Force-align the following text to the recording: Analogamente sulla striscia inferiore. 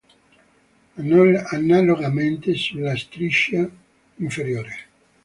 Analogamente 0.97 2.55
sulla 2.55 2.95
striscia 2.97 3.69
inferiore. 4.15 4.75